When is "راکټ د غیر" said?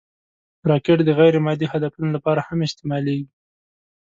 0.69-1.33